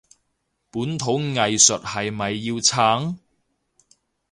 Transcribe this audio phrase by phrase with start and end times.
[0.71, 3.17] 本土藝術係咪要撐？